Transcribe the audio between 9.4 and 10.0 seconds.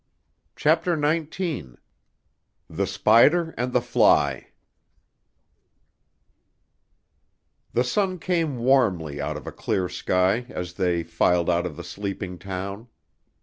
a clear